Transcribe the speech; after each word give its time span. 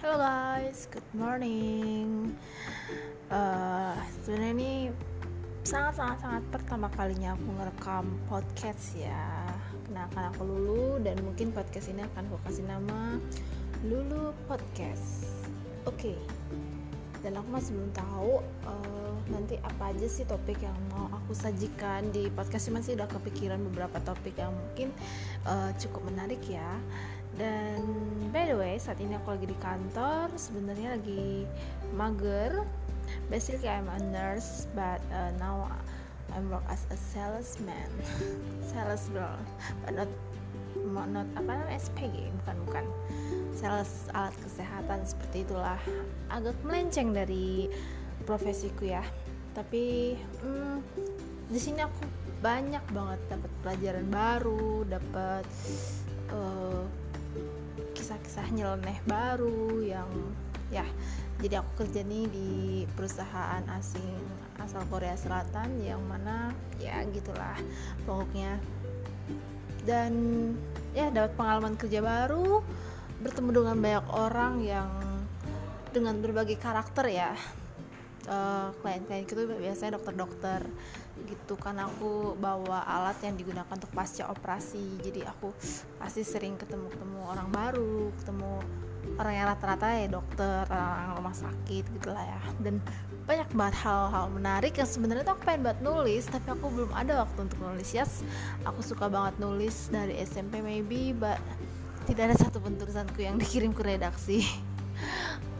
guys, 0.00 0.88
good 0.88 1.04
morning. 1.12 2.32
Uh, 3.28 3.92
Sebenarnya 4.24 4.52
ini 4.56 4.72
sangat 5.60 6.00
sangat 6.00 6.18
sangat 6.24 6.42
pertama 6.48 6.88
kalinya 6.96 7.36
aku 7.36 7.44
ngerekam 7.60 8.08
podcast 8.24 8.96
ya. 8.96 9.44
Kenalkan 9.84 10.32
aku 10.32 10.48
Lulu 10.48 11.04
dan 11.04 11.20
mungkin 11.20 11.52
podcast 11.52 11.92
ini 11.92 12.00
akan 12.00 12.32
aku 12.32 12.40
kasih 12.48 12.64
nama 12.64 13.20
Lulu 13.84 14.32
Podcast. 14.48 15.28
Oke. 15.84 16.16
Okay. 16.16 16.18
Dan 17.20 17.36
aku 17.36 17.52
masih 17.52 17.76
belum 17.76 17.92
tahu 17.92 18.40
uh, 18.64 19.14
nanti 19.28 19.60
apa 19.60 19.92
aja 19.92 20.08
sih 20.08 20.24
topik 20.24 20.64
yang 20.64 20.76
mau 20.96 21.12
aku 21.12 21.36
sajikan 21.36 22.08
di 22.08 22.32
podcast 22.32 22.72
ini 22.72 22.80
masih 22.80 22.96
udah 22.96 23.08
kepikiran 23.12 23.60
beberapa 23.68 24.00
topik 24.00 24.32
yang 24.40 24.56
mungkin 24.56 24.96
uh, 25.44 25.68
cukup 25.76 26.08
menarik 26.08 26.40
ya 26.48 26.80
dan 27.38 27.78
by 28.34 28.49
saat 28.80 28.96
ini 28.96 29.12
aku 29.20 29.36
lagi 29.36 29.44
di 29.44 29.58
kantor 29.60 30.32
sebenarnya 30.40 30.96
lagi 30.96 31.44
mager. 31.92 32.64
Basically 33.28 33.68
I'm 33.68 33.84
a 33.92 34.00
nurse 34.00 34.64
but 34.72 35.04
uh, 35.12 35.36
now 35.36 35.68
I'm 36.32 36.48
work 36.48 36.64
as 36.72 36.88
a 36.88 36.96
salesman. 36.96 37.92
Sales 38.72 39.12
girl 39.12 39.36
but 39.84 39.92
not 39.92 40.10
not 41.12 41.28
apa 41.36 41.60
namanya 41.60 41.76
SPG 41.76 42.32
bukan 42.40 42.56
bukan. 42.64 42.84
Sales 43.52 44.08
alat 44.16 44.32
kesehatan 44.40 45.04
seperti 45.04 45.44
itulah. 45.44 45.76
Agak 46.32 46.56
melenceng 46.64 47.12
dari 47.12 47.68
profesiku 48.24 48.88
ya. 48.88 49.04
Tapi 49.52 50.16
hmm, 50.40 50.76
di 51.52 51.60
sini 51.60 51.84
aku 51.84 52.08
banyak 52.40 52.84
banget 52.96 53.20
dapat 53.28 53.52
pelajaran 53.60 54.06
baru 54.08 54.88
dapat 54.88 55.44
uh, 56.32 56.88
kisah-kisah 58.10 58.50
nyeleneh 58.50 58.98
baru 59.06 59.78
yang 59.86 60.10
ya 60.74 60.82
jadi 61.38 61.62
aku 61.62 61.86
kerja 61.86 62.02
nih 62.02 62.26
di 62.26 62.50
perusahaan 62.98 63.62
asing 63.78 64.18
asal 64.58 64.82
Korea 64.90 65.14
Selatan 65.14 65.78
yang 65.78 66.02
mana 66.10 66.50
ya 66.82 67.06
gitulah 67.06 67.54
pokoknya. 68.02 68.58
Dan 69.86 70.12
ya 70.90 71.06
dapat 71.14 71.38
pengalaman 71.38 71.78
kerja 71.78 72.02
baru 72.02 72.66
bertemu 73.22 73.62
dengan 73.62 73.76
banyak 73.78 74.06
orang 74.10 74.54
yang 74.58 74.90
dengan 75.94 76.18
berbagai 76.18 76.58
karakter 76.58 77.14
ya 77.14 77.38
uh, 78.28 78.74
klien-klien 78.82 79.24
itu 79.24 79.46
biasanya 79.46 79.96
dokter-dokter 79.96 80.66
gitu 81.28 81.54
kan 81.60 81.76
aku 81.76 82.32
bawa 82.40 82.80
alat 82.84 83.20
yang 83.24 83.36
digunakan 83.36 83.70
untuk 83.70 83.92
pasca 83.92 84.28
operasi. 84.28 85.00
Jadi 85.00 85.24
aku 85.24 85.52
pasti 86.00 86.24
sering 86.24 86.56
ketemu-ketemu 86.56 87.20
orang 87.24 87.48
baru 87.52 88.10
ketemu 88.20 88.52
orang 89.20 89.34
yang 89.36 89.46
rata-rata 89.52 89.86
ya 90.00 90.08
dokter 90.08 90.64
orang 90.68 91.16
rumah 91.16 91.36
sakit 91.36 91.84
gitulah 92.00 92.24
ya. 92.24 92.40
Dan 92.60 92.80
banyak 93.28 93.52
banget 93.54 93.76
hal-hal 93.84 94.26
menarik 94.32 94.74
yang 94.74 94.88
sebenarnya 94.88 95.22
tuh 95.22 95.38
aku 95.38 95.42
pengen 95.46 95.62
buat 95.68 95.78
nulis 95.84 96.24
tapi 96.26 96.48
aku 96.50 96.66
belum 96.72 96.90
ada 96.96 97.22
waktu 97.22 97.38
untuk 97.46 97.60
nulis. 97.62 97.88
Yes 97.92 98.24
aku 98.64 98.80
suka 98.80 99.06
banget 99.12 99.36
nulis 99.38 99.92
dari 99.92 100.18
SMP 100.24 100.64
maybe 100.64 101.12
but 101.14 101.38
tidak 102.08 102.32
ada 102.32 102.36
satu 102.42 102.58
tulisanku 102.58 103.22
yang 103.22 103.36
dikirim 103.38 103.70
ke 103.70 103.86
redaksi 103.86 104.42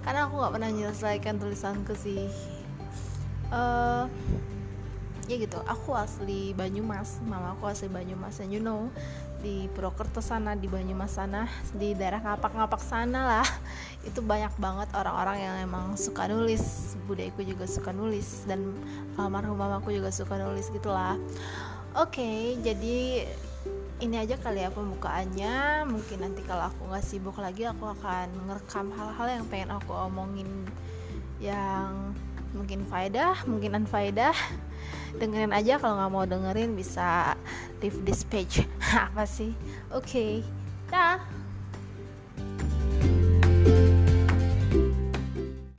karena 0.02 0.26
aku 0.26 0.34
nggak 0.40 0.52
pernah 0.56 0.70
menyelesaikan 0.70 1.34
tulisanku 1.36 1.94
sih. 1.96 2.28
Uh, 3.50 4.06
ya 5.26 5.36
gitu. 5.38 5.58
Aku 5.66 5.94
asli 5.94 6.54
Banyumas. 6.54 7.20
Mama 7.26 7.54
aku 7.58 7.68
asli 7.68 7.90
Banyumas. 7.90 8.38
And 8.40 8.54
you 8.54 8.62
know 8.62 8.88
di 9.40 9.72
Purwokerto 9.72 10.20
sana 10.20 10.52
di 10.52 10.68
Banyumas 10.68 11.16
sana 11.16 11.48
di 11.72 11.96
daerah 11.96 12.20
ngapak-ngapak 12.22 12.82
sana 12.82 13.20
lah. 13.38 13.48
Itu 14.08 14.24
banyak 14.24 14.56
banget 14.56 14.88
orang-orang 14.96 15.38
yang 15.40 15.56
emang 15.64 15.98
suka 16.00 16.28
nulis. 16.30 16.96
Budayaku 17.04 17.44
juga 17.44 17.64
suka 17.68 17.90
nulis. 17.92 18.44
Dan 18.48 18.72
almarhum 19.18 19.58
mamaku 19.58 19.92
juga 19.96 20.08
suka 20.08 20.40
nulis 20.40 20.72
gitulah 20.72 21.20
oke 21.98 22.14
okay, 22.14 22.54
jadi 22.62 23.26
ini 24.00 24.16
aja 24.16 24.36
kali 24.40 24.64
ya 24.64 24.72
pembukaannya. 24.72 25.84
Mungkin 25.84 26.18
nanti 26.24 26.40
kalau 26.48 26.72
aku 26.72 26.88
nggak 26.88 27.04
sibuk 27.04 27.36
lagi 27.36 27.68
aku 27.68 27.84
akan 27.92 28.32
ngerekam 28.48 28.88
hal-hal 28.96 29.26
yang 29.28 29.44
pengen 29.52 29.70
aku 29.76 29.92
omongin 29.92 30.48
yang 31.40 32.16
mungkin 32.56 32.82
faedah 32.88 33.44
mungkin 33.44 33.76
unfaedah. 33.84 34.34
Dengerin 35.20 35.52
aja 35.52 35.76
kalau 35.76 36.00
nggak 36.00 36.12
mau 36.12 36.24
dengerin 36.24 36.72
bisa 36.72 37.36
leave 37.84 38.00
this 38.08 38.24
page. 38.24 38.64
Apa 39.12 39.28
sih? 39.28 39.52
Oke 39.92 40.08
okay. 40.08 40.32
dah 40.88 41.20